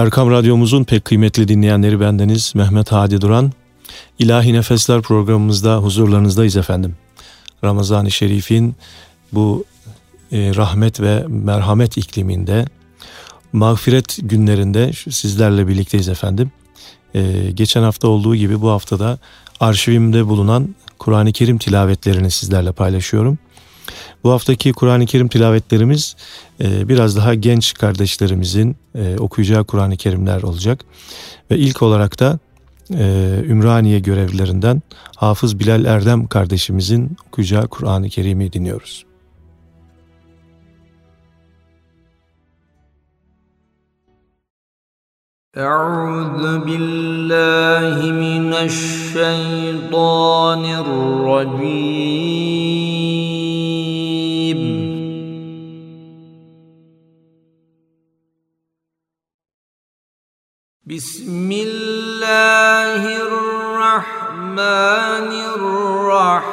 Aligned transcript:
Erkam 0.00 0.30
Radyomuzun 0.30 0.84
pek 0.84 1.04
kıymetli 1.04 1.48
dinleyenleri 1.48 2.00
bendeniz 2.00 2.52
Mehmet 2.54 2.92
Hadi 2.92 3.20
Duran. 3.20 3.52
İlahi 4.18 4.52
Nefesler 4.52 5.02
programımızda 5.02 5.76
huzurlarınızdayız 5.76 6.56
efendim. 6.56 6.96
Ramazan-ı 7.64 8.10
Şerif'in 8.10 8.76
bu 9.32 9.64
e, 10.32 10.54
rahmet 10.54 11.00
ve 11.00 11.24
merhamet 11.28 11.96
ikliminde, 11.96 12.64
mağfiret 13.52 14.18
günlerinde 14.22 14.92
sizlerle 14.92 15.68
birlikteyiz 15.68 16.08
efendim. 16.08 16.50
E, 17.14 17.50
geçen 17.54 17.82
hafta 17.82 18.08
olduğu 18.08 18.36
gibi 18.36 18.60
bu 18.60 18.70
haftada 18.70 19.18
arşivimde 19.60 20.26
bulunan 20.26 20.74
Kur'an-ı 20.98 21.32
Kerim 21.32 21.58
tilavetlerini 21.58 22.30
sizlerle 22.30 22.72
paylaşıyorum. 22.72 23.38
Bu 24.23 24.31
haftaki 24.31 24.73
Kur'an-ı 24.73 25.05
Kerim 25.05 25.27
tilavetlerimiz 25.27 26.15
e, 26.63 26.89
biraz 26.89 27.17
daha 27.17 27.33
genç 27.33 27.73
kardeşlerimizin 27.73 28.75
e, 28.95 29.17
okuyacağı 29.19 29.63
Kur'an-ı 29.63 29.97
Kerimler 29.97 30.41
olacak. 30.41 30.85
Ve 31.51 31.57
ilk 31.57 31.81
olarak 31.81 32.19
da 32.19 32.39
e, 32.93 33.35
Ümraniye 33.47 33.99
görevlilerinden 33.99 34.81
Hafız 35.15 35.59
Bilal 35.59 35.85
Erdem 35.85 36.27
kardeşimizin 36.27 37.17
okuyacağı 37.27 37.67
Kur'an-ı 37.67 38.09
Kerim'i 38.09 38.53
dinliyoruz. 38.53 39.05
أعوذ 45.57 46.43
بالله 46.67 47.95
من 48.25 48.45
الشيطان 48.67 50.63
الرجيم 50.83 52.48
بسم 60.90 61.46
الله 61.52 63.02
الرحمن 63.22 64.58
الرحيم. 65.54 66.50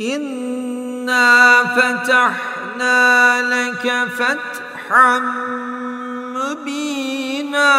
إنا 0.00 1.64
فتحنا 1.76 3.00
لك 3.48 3.86
فتحا 4.08 5.18
مبينا. 6.36 7.72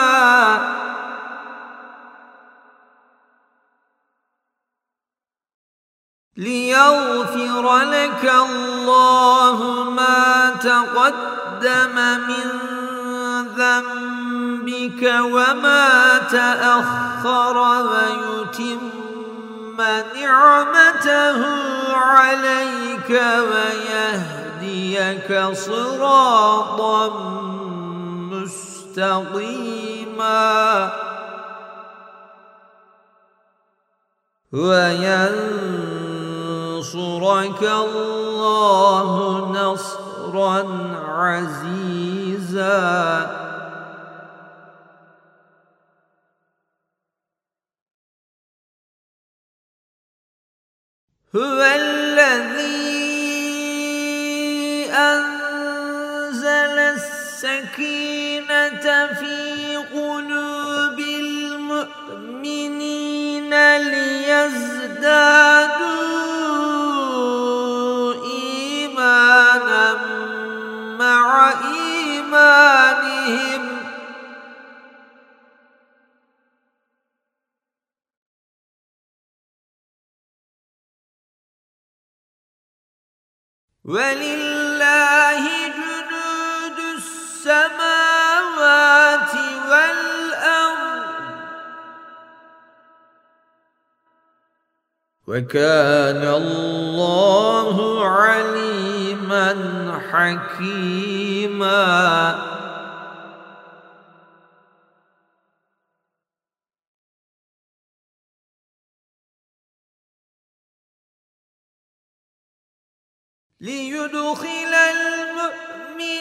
ليغفر 6.37 7.79
لك 7.79 8.33
الله 8.49 9.89
ما 9.89 10.49
تقدم 10.61 11.95
من 12.27 12.47
ذنبك 13.57 15.03
وما 15.23 16.17
تأخر 16.31 17.57
ويتم 17.57 18.79
نعمته 20.15 21.39
عليك 21.95 23.21
ويهديك 23.51 25.29
صراطا 25.53 27.09
مستقيما 28.93 29.53
وينصرك 36.95 37.63
الله 37.63 39.09
نصرا 39.51 40.59
عزيزا. 41.17 42.73
هو 51.35 51.61
الذي 51.61 52.83
أنزل 54.93 56.45
السكينة 56.93 58.33
في 59.13 59.77
قلوب 59.77 60.99
المؤمنين 61.49 62.33
ليزدادوا 63.77 65.52
ولله 83.85 85.43
جنود 85.67 86.79
السماوات 86.95 87.75
والأرض. 89.69 91.03
وكان 95.27 96.23
الله 96.23 98.07
عليما 98.07 99.49
حكيما. 100.11 101.73
ليدخل 113.63 114.73
المؤمنين 114.93 116.17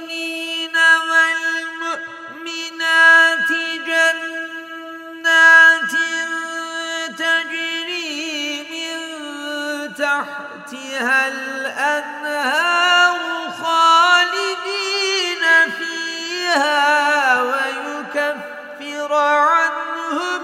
والمؤمنات 1.91 3.51
جنات 3.87 5.33
تجري 7.19 8.67
من 8.73 8.99
تحتها 9.95 11.21
الأنهار 11.29 13.19
خالدين 13.63 15.45
فيها 15.79 17.43
ويكفر 17.43 19.13
عنهم 19.15 20.43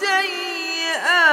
سيئاتهم. 0.00 1.28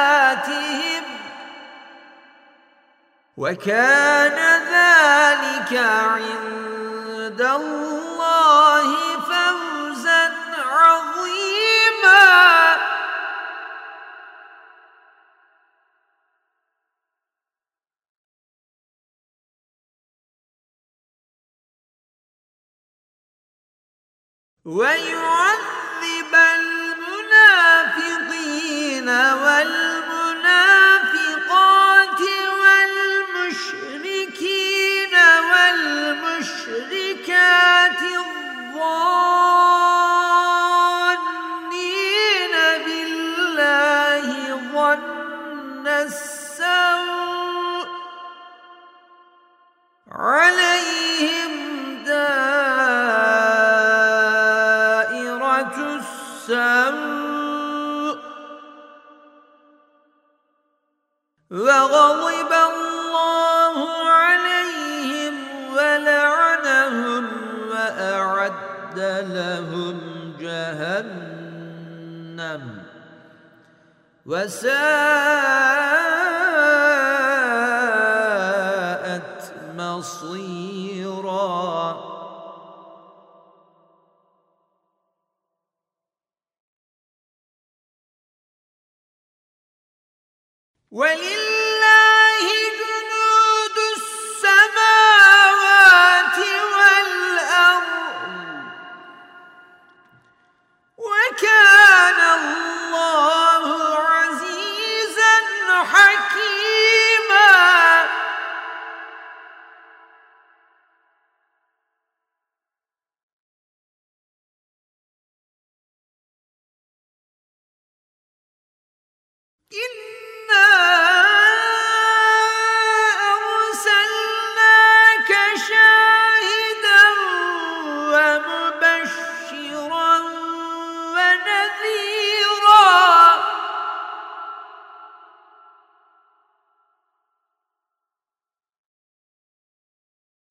وكان 3.38 4.55
ذلك 5.66 5.78
عند 5.78 7.42
الله 7.42 8.90
فوزا 9.20 10.32
عظيما. 10.58 12.26
ويعذب 24.66 25.75
وغضب 61.52 62.52
الله 62.54 64.10
عليهم 64.10 65.34
ولعنهم 65.76 67.28
وأعد 67.70 69.00
لهم 69.30 70.00
جهنم 70.40 71.26
وساءت 74.26 76.15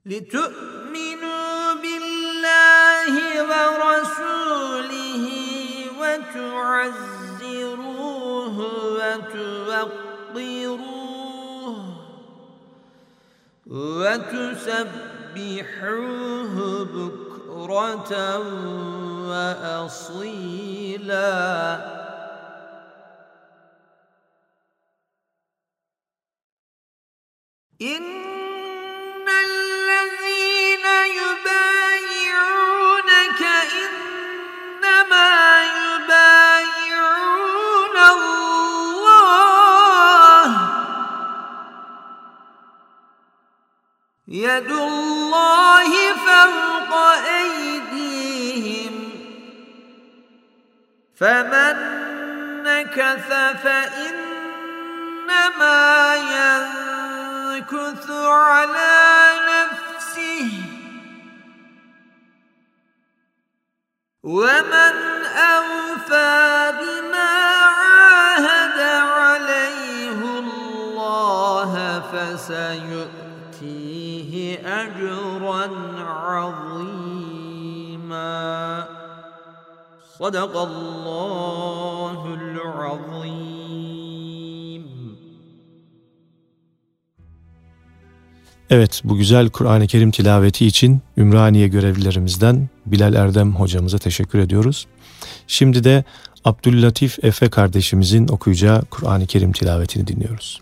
لتؤمنوا 0.06 1.72
بالله 1.82 3.14
ورسوله 3.50 5.26
وتعزروه 6.00 7.46
وتوقروه 8.98 10.04
وتسبحوه 13.66 14.94
بكرة 16.84 18.12
وأصيلا. 19.28 20.44
إن 27.82 28.04
يد 44.34 44.70
الله 44.70 45.90
فوق 46.14 46.94
أيديهم. 47.38 48.94
فمن 51.16 51.76
نكث 52.62 53.28
فإنما 53.62 54.64
ينكث 57.54 58.10
على 58.10 59.34
نفسه. 59.48 60.50
ومن 64.22 64.94
أوفى 65.26 66.72
بما 66.80 67.32
عاهد 67.64 68.80
عليه 68.80 70.20
الله 70.38 71.72
فسيؤتيه 72.12 73.23
صدق 80.19 80.53
الله 80.57 82.21
العظيم 82.39 83.69
Evet 88.69 89.01
bu 89.03 89.17
güzel 89.17 89.49
Kur'an-ı 89.49 89.87
Kerim 89.87 90.11
tilaveti 90.11 90.65
için 90.65 91.01
Ümraniye 91.17 91.67
görevlilerimizden 91.67 92.69
Bilal 92.85 93.13
Erdem 93.13 93.55
hocamıza 93.55 93.97
teşekkür 93.97 94.39
ediyoruz. 94.39 94.87
Şimdi 95.47 95.83
de 95.83 96.03
Abdüllatif 96.45 97.23
Efe 97.23 97.49
kardeşimizin 97.49 98.27
okuyacağı 98.27 98.81
Kur'an-ı 98.81 99.27
Kerim 99.27 99.51
tilavetini 99.51 100.07
dinliyoruz. 100.07 100.61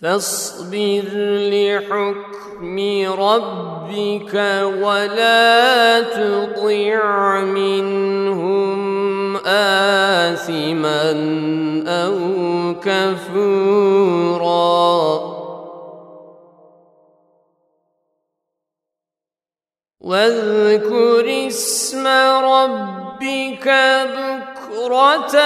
فاصبر 0.00 1.04
لحكم 1.52 2.76
ربك 3.20 4.34
ولا 4.82 6.00
تطع 6.00 7.40
منهم 7.40 8.51
آثما 9.46 11.12
أو 11.86 12.16
كفورا 12.82 14.12
واذكر 20.00 21.46
اسم 21.46 22.06
ربك 22.44 23.68
بكرة 24.72 25.36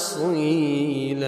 وأصيلا 0.00 1.20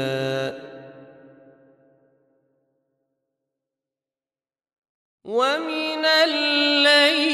ومن 5.24 6.04
الليل 6.04 7.31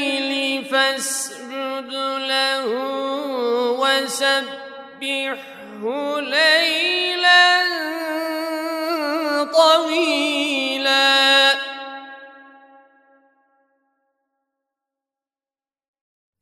له 2.29 2.65
وسبحه 3.81 5.39
ليلا 6.19 7.45
طويلا. 9.53 11.09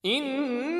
إن 0.05 0.76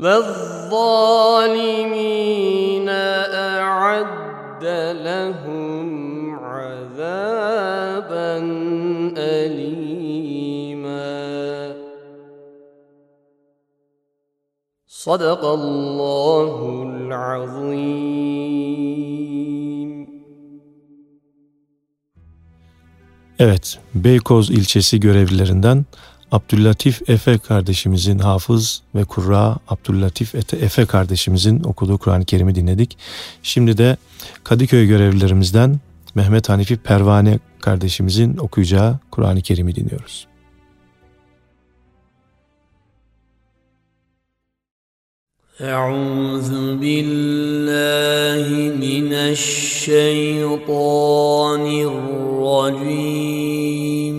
والظالمين 0.00 1.20
أعد 2.88 4.64
لهم 5.04 5.88
عذابا 6.34 8.32
أليما 9.16 10.20
صدق 14.86 15.44
الله 15.44 16.82
العظيم 16.86 18.30
Evet, 23.40 23.78
Beykoz 23.94 24.50
ilçesi 24.50 25.00
görevlilerinden 25.00 25.84
Abdüllatif 26.32 27.10
Efe 27.10 27.38
kardeşimizin 27.38 28.18
hafız 28.18 28.82
ve 28.94 29.04
kurra 29.04 29.56
Abdüllatif 29.68 30.34
Ete- 30.34 30.56
Efe 30.56 30.86
kardeşimizin 30.86 31.64
okuduğu 31.64 31.98
Kur'an-ı 31.98 32.24
Kerim'i 32.24 32.54
dinledik. 32.54 32.98
Şimdi 33.42 33.78
de 33.78 33.96
Kadıköy 34.44 34.86
görevlilerimizden 34.86 35.80
Mehmet 36.14 36.48
Hanifi 36.48 36.76
Pervane 36.76 37.38
kardeşimizin 37.60 38.36
okuyacağı 38.36 38.98
Kur'an-ı 39.10 39.42
Kerim'i 39.42 39.74
dinliyoruz. 39.74 40.26
أعوذ 45.60 46.50
بالله 46.82 48.48
من 48.86 49.12
الشيطان 49.32 50.84
الرجيم 52.50 54.18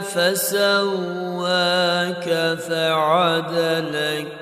فسواك 0.00 1.46
فعدلك 2.68 4.39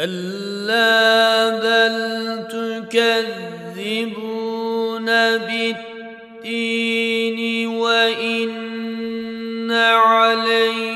كلا 0.00 1.48
بل 1.60 1.96
تكذبون 2.88 4.16
بالدين 6.46 7.38
وإن 7.66 8.50
عليكم 9.70 10.89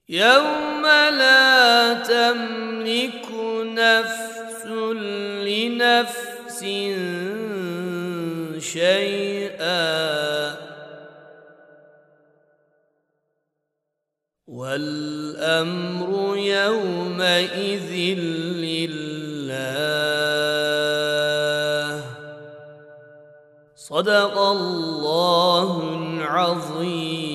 يوم 0.08 0.82
لا 1.16 1.94
تملك 1.94 3.26
نفس 3.64 4.66
لنفس 5.46 6.60
شيئا 8.58 10.54
والامر 14.46 16.36
يومئذ 16.36 17.92
لله 18.60 19.64
صدق 23.76 24.38
الله 24.38 25.96
العظيم 25.96 27.33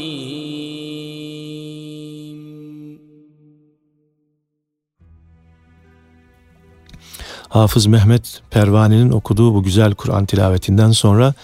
Hafız 7.49 7.87
Mehmet 7.87 8.43
Pervane'nin 8.51 9.11
okuduğu 9.11 9.55
bu 9.55 9.63
güzel 9.63 9.95
Kur'an 9.95 10.27
tilavetinden 10.27 10.91
sonra 10.91 11.35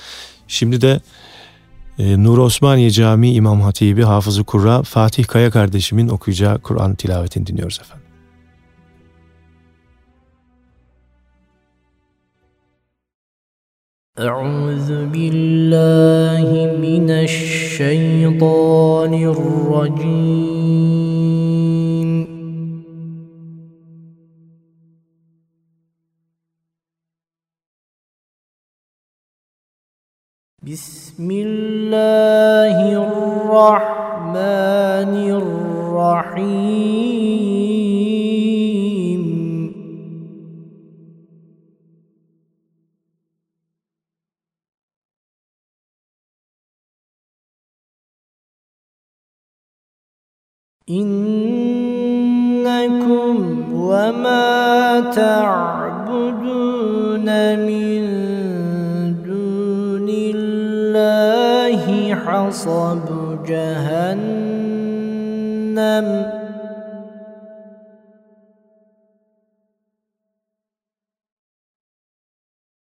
şimdi 0.49 0.81
de 0.81 1.01
e, 1.99 2.23
Nur 2.23 2.39
Osmaniye 2.39 2.91
Camii 2.91 3.35
İmam 3.35 3.61
Hatibi 3.61 4.03
Hafızı 4.03 4.45
Kurra 4.45 4.83
Fatih 4.83 5.25
Kaya 5.25 5.51
kardeşimin 5.51 6.09
okuyacağı 6.09 6.59
Kur'an 6.59 6.95
tilavetini 6.95 7.47
dinliyoruz 7.47 7.81
efendim. 7.81 8.01
أعوذ 14.21 14.91
بالله 15.15 16.51
من 16.87 17.09
الشيطان 17.27 19.13
الرجيم 19.35 21.14
بسم 30.66 31.30
الله 31.32 32.78
الرحمن 33.06 34.34
الرحيم. 35.30 36.86
إنكم 50.90 52.56
وما 53.74 55.00
تعبدون 55.16 56.06
من 57.60 58.05
حصب 62.56 63.44
جهنم. 63.46 64.26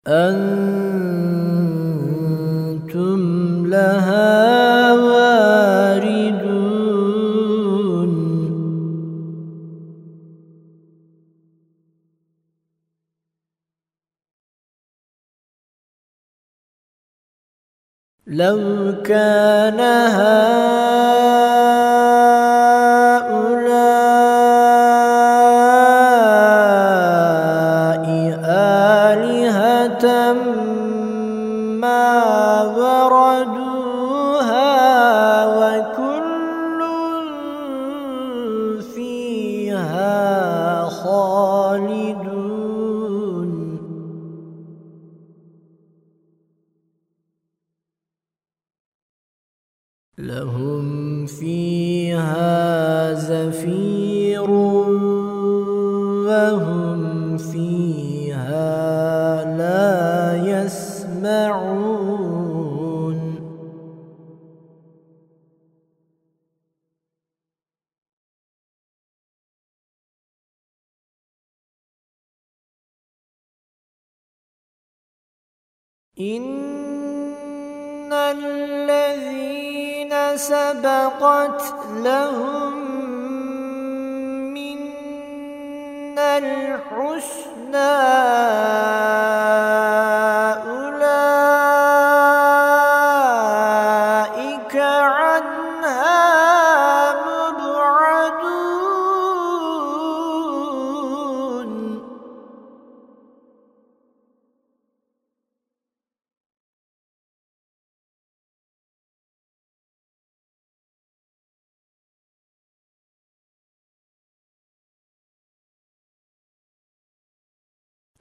أنتم 0.08 0.64
لو 18.35 18.93
كان 19.03 19.79
هؤلاء 19.79 20.84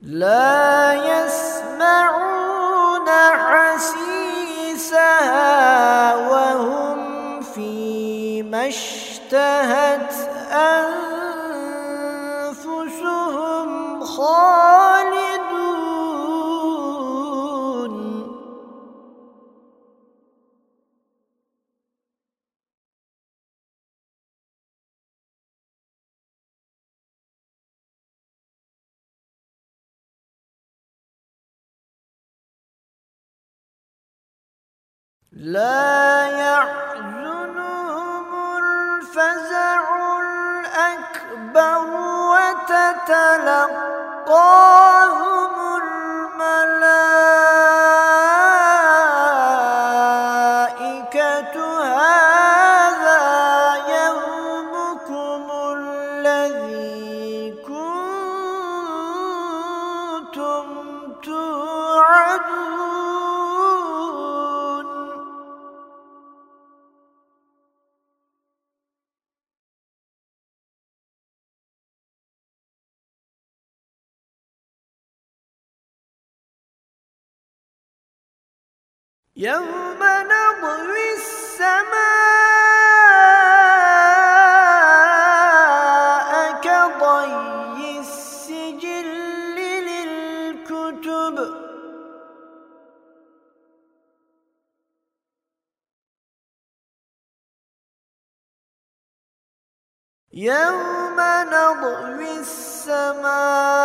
لا 0.07 0.93
يسمعون 0.95 2.35
حسيسها 4.67 6.15
وهم 6.15 7.43
فيما 7.43 8.69
اشتهت 8.69 9.04
لا 35.45 36.27
يحزنهم 36.27 38.27
الفزع 38.59 39.81
الأكبر 40.21 41.85
الملائكة 45.83 47.14
يوم 79.45 80.01
نطوي 80.01 81.13
السماء 81.13 81.85
كطي 86.65 88.01
السجل 88.01 89.09
للكتب. 89.89 91.37
يوم 100.33 101.19
نطوي 101.53 102.33
السماء 102.39 103.85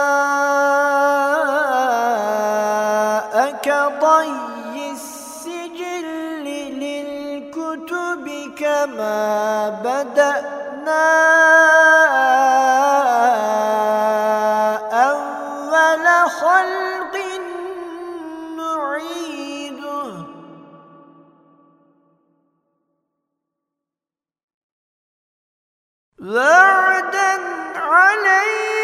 كما 8.79 9.69
بدأنا 9.69 11.05
أول 14.93 16.29
خلق 16.29 17.15
نعيده. 18.57 20.11
وعدا 26.19 27.31
علينا 27.75 28.78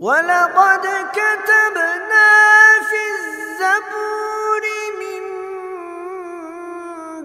ولقد 0.00 0.86
كتبنا 1.12 2.28
في 2.90 3.00
الزبور 3.14 4.62
من 5.00 5.22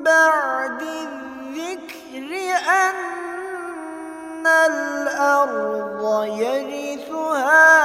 بعد 0.03 0.81
الذكر 0.81 2.29
أن 2.69 4.47
الأرض 4.47 6.25
يرثها 6.25 7.75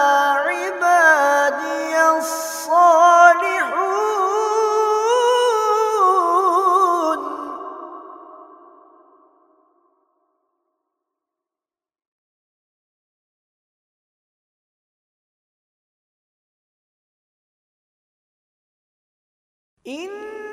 إن 19.91 20.50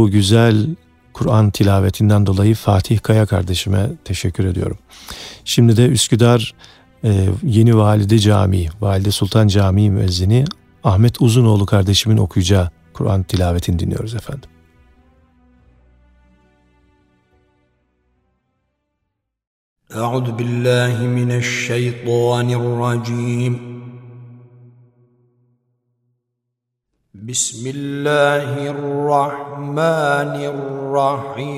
Bu 0.00 0.10
güzel 0.10 0.76
Kur'an 1.12 1.50
tilavetinden 1.50 2.26
dolayı 2.26 2.54
Fatih 2.54 3.00
Kaya 3.02 3.26
kardeşime 3.26 3.90
teşekkür 4.04 4.44
ediyorum. 4.44 4.78
Şimdi 5.44 5.76
de 5.76 5.86
Üsküdar 5.86 6.54
e, 7.04 7.28
Yeni 7.42 7.76
Valide 7.76 8.18
Camii, 8.18 8.68
Valide 8.80 9.10
Sultan 9.10 9.48
Camii 9.48 9.90
müezzini 9.90 10.44
Ahmet 10.84 11.22
Uzunoğlu 11.22 11.66
kardeşimin 11.66 12.16
okuyacağı 12.16 12.70
Kur'an 12.92 13.22
tilavetini 13.22 13.78
dinliyoruz 13.78 14.14
efendim. 14.14 14.50
أعوذ 19.94 20.32
بالله 20.32 20.96
من 21.18 21.30
الشيطان 21.42 22.48
الرجيم 22.50 23.69
بسم 27.29 27.69
الله 27.69 28.69
الرحمن 28.69 30.33
الرحيم. 30.41 31.51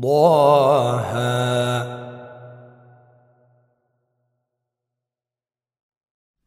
ضاها 0.00 1.18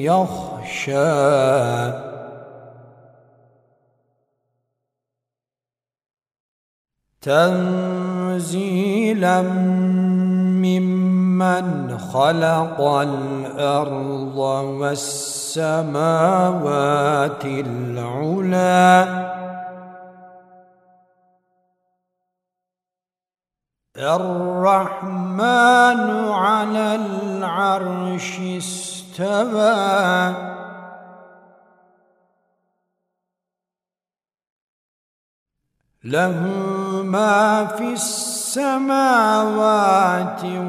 يخشى. 0.01 2.05
تنزيلا 7.25 9.41
ممن 10.61 11.97
خلق 11.97 12.81
الأرض 12.81 14.37
والسماوات 14.79 16.05
العلى 17.45 19.07
الرحمن 23.97 25.41
على 26.31 26.95
العرش 26.95 28.39
استوى. 28.39 30.33
له 36.03 36.39
ما 37.03 37.65
في 37.65 37.93
السماوات 37.93 38.81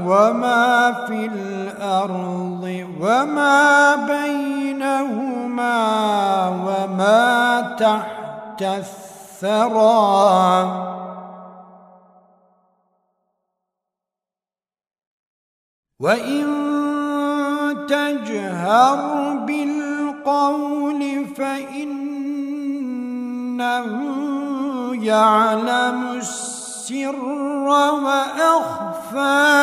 وما 0.06 0.92
في 1.06 1.26
الأرض 1.26 2.86
وما 3.00 3.96
بينهما 3.96 5.78
وما 6.48 7.60
تحت 7.78 8.62
الثرى. 8.62 9.86
وان 16.00 16.46
تجهر 17.88 19.32
بالقول 19.46 21.26
فانه 21.26 21.96
يعلم 25.04 26.16
السر 26.16 27.24
واخفى 28.04 29.56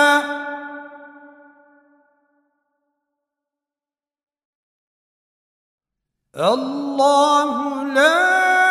الله 6.35 7.83
لا 7.83 8.62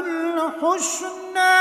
الحسنى. 0.00 1.60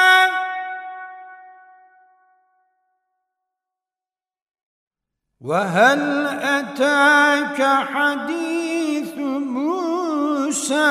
وهل 5.41 6.27
أتاك 6.27 7.59
حديث 7.93 9.17
موسى؟ 9.57 10.89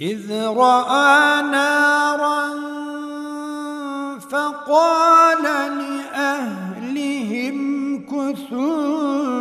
إذ 0.00 0.32
رأى 0.56 1.42
نارا 1.42 2.41
فقال 4.32 5.42
لأهلهم 5.78 7.58
كثوا 8.06 9.32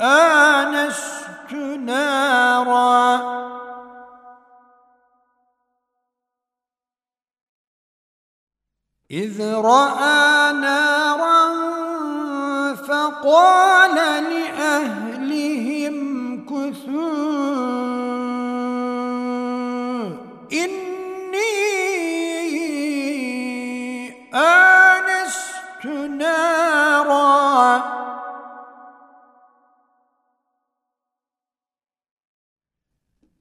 آنست 0.00 1.52
نارا. 1.86 3.38
إذ 9.10 9.52
رأى 9.54 10.52
نارا 10.52 11.48
فقال 12.74 13.94
لأهلهم 14.24 15.96
كثوا 16.44 17.87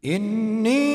إني 0.08 0.88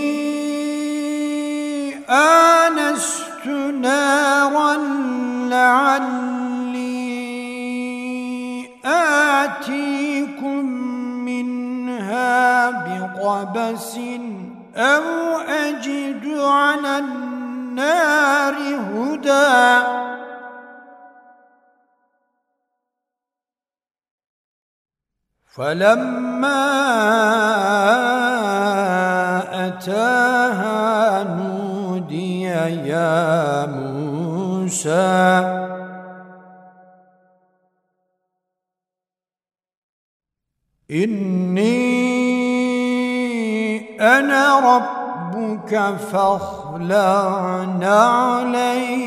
آنست 2.08 3.46
نارا 3.80 4.76
لعلي 5.48 6.92
آتيكم 8.84 10.64
منها 11.24 12.70
بقبس 12.70 13.98
أو 14.76 15.38
أجد 15.38 16.38
على 16.38 16.98
النار 16.98 18.54
هدى. 18.54 20.02
فلما 25.56 26.62
أتاها 29.82 31.24
نودي 31.24 32.42
يا 32.42 33.66
موسى. 33.66 35.02
إني 40.90 41.72
أنا 44.00 44.76
ربك 44.76 45.96
فاخلع 46.12 47.64
نعليك 47.80 49.02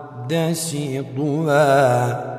طوى. 1.17 2.29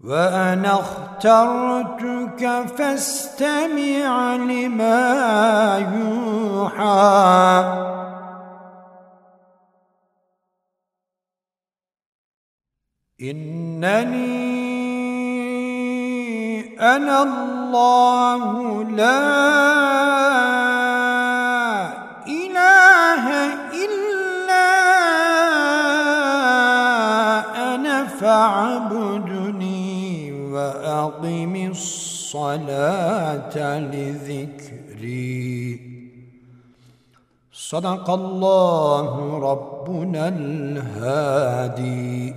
وأنا 0.00 0.72
اخترتك 0.80 2.42
فاستمع 2.76 4.36
لما 4.36 4.98
يوحى. 5.78 7.28
إنني 13.20 14.57
أنا 16.80 17.22
الله 17.22 18.84
لا 18.84 19.20
إله 22.26 23.24
إلا 23.84 24.68
أنا 27.74 28.06
فاعبدني 28.06 29.88
وأقم 30.52 31.56
الصلاة 31.70 33.78
لذكري. 33.78 35.80
صدق 37.52 38.10
الله 38.10 39.38
ربنا 39.50 40.28
الهادي. 40.28 42.34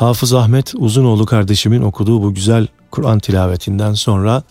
Hafız 0.00 0.34
Ahmet 0.34 0.74
Uzunoğlu 0.78 1.26
kardeşimin 1.26 1.82
okuduğu 1.82 2.22
bu 2.22 2.34
güzel 2.34 2.66
Kur'an 2.90 3.18
tilavetinden 3.18 3.92
sonra 3.92 4.42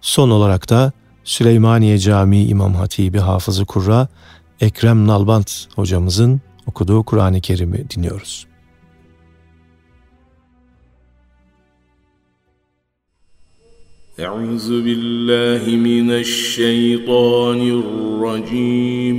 son 0.00 0.30
olarak 0.30 0.70
da 0.70 0.92
Süleymaniye 1.24 1.98
Camii 1.98 2.46
İmam 2.46 2.74
Hatibi 2.74 3.18
Hafızı 3.18 3.64
Kurra 3.64 4.08
Ekrem 4.60 5.06
Nalbant 5.06 5.66
hocamızın 5.76 6.40
okuduğu 6.66 7.02
Kur'an-ı 7.02 7.40
Kerim'i 7.40 7.90
dinliyoruz. 7.90 8.48
أعوذ 14.26 14.68
بالله 14.86 15.62
من 15.88 16.08
الشيطان 16.24 17.60
الرجيم 17.82 19.18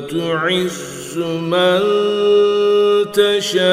وتعز 0.00 1.18
من 1.18 1.80
تشاء 3.12 3.72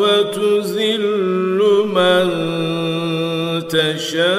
وتذل 0.00 1.60
من 1.96 2.28
تشاء. 3.68 4.32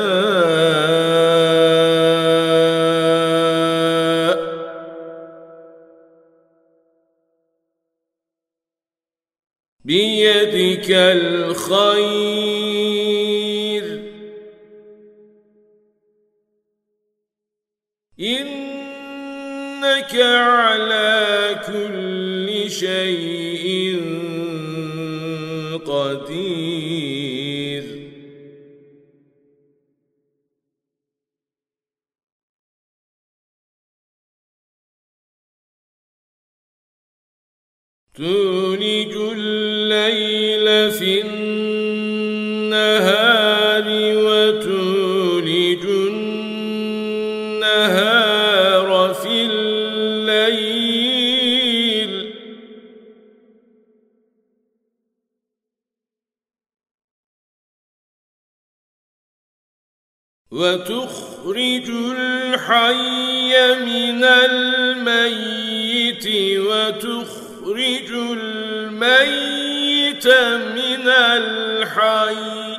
بيدك 9.86 10.90
الخير. 10.90 12.34
إنك 20.04 20.16
على 20.22 21.56
كل 21.68 22.72
شيء 22.72 24.02
قدير. 25.86 27.44
تولج 38.16 39.16
الليل 39.16 40.92
في 40.92 41.22
النهار 41.22 41.43
وتخرج 60.54 61.90
الحي 61.90 63.54
من 63.86 64.24
الميت 64.24 66.26
وتخرج 66.60 68.10
الميت 68.12 70.28
من 70.78 71.10
الحي. 71.10 72.78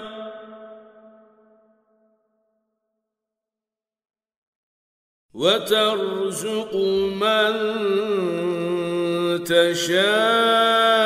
وترزق 5.34 6.74
من 7.20 7.54
تشاء. 9.44 11.03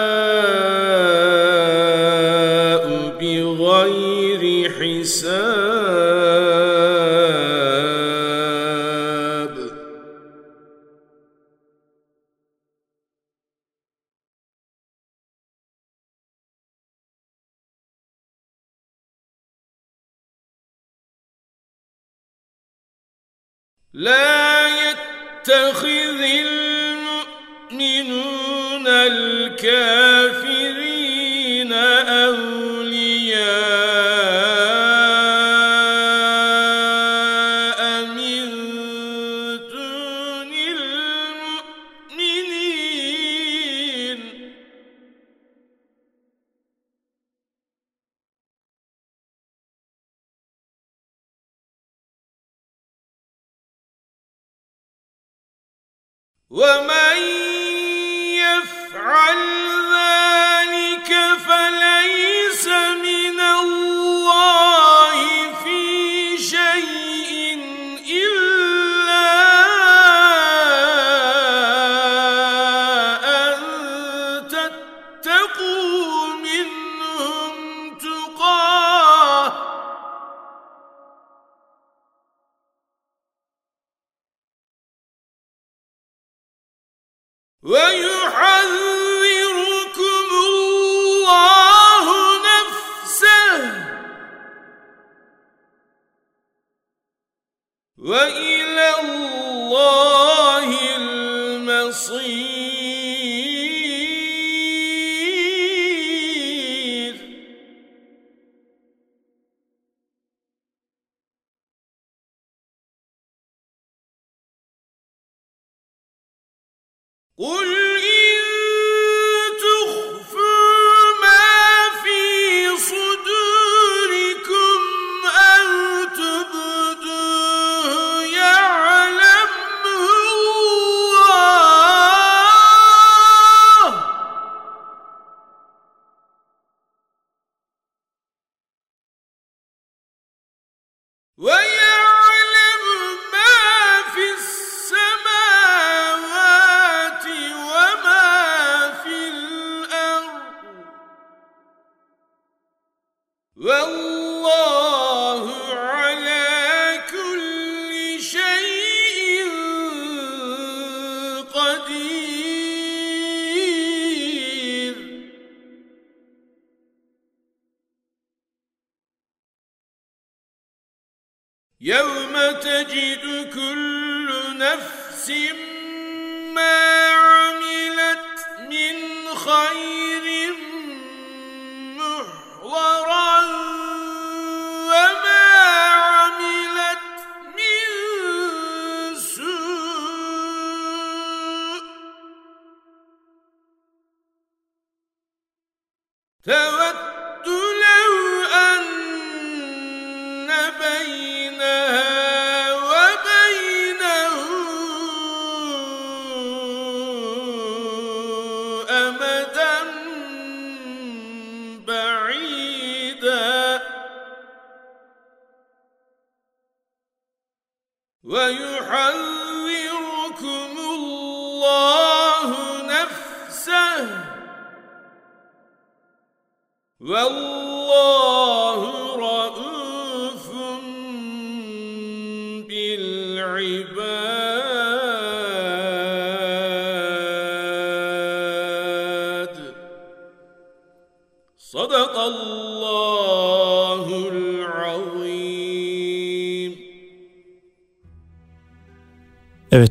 لا 23.98 24.68
يتخذ 24.68 26.22
المؤمنون 27.72 28.86
الكافرين 28.86 30.17
ومن 56.50 56.97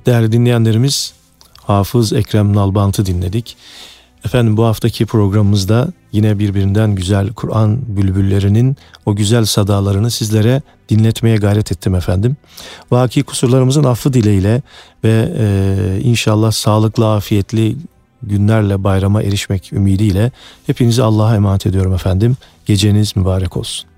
değerli 0.08 0.32
dinleyenlerimiz 0.32 1.14
Hafız 1.64 2.14
Ekrem 2.14 2.56
Nalbant'ı 2.56 3.06
dinledik. 3.06 3.58
Efendim 4.26 4.58
bu 4.58 4.66
haftaki 4.66 5.06
programımızda 5.06 5.88
yine 6.12 6.40
birbirinden 6.40 6.96
güzel 6.96 7.34
Kur'an 7.34 7.80
bülbüllerinin 7.88 8.78
o 9.06 9.16
güzel 9.16 9.46
sadalarını 9.46 10.12
sizlere 10.12 10.62
dinletmeye 10.90 11.36
gayret 11.38 11.72
ettim 11.72 11.96
efendim. 11.96 12.38
Vaki 12.92 13.24
kusurlarımızın 13.24 13.84
affı 13.84 14.14
dileğiyle 14.14 14.62
ve 15.04 15.34
e, 15.38 16.00
inşallah 16.04 16.52
sağlıklı 16.52 17.14
afiyetli 17.14 17.76
günlerle 18.24 18.84
bayrama 18.84 19.24
erişmek 19.24 19.74
ümidiyle 19.74 20.32
hepinizi 20.66 21.04
Allah'a 21.04 21.36
emanet 21.36 21.66
ediyorum 21.66 21.94
efendim. 21.94 22.38
Geceniz 22.66 23.16
mübarek 23.16 23.58
olsun. 23.58 23.90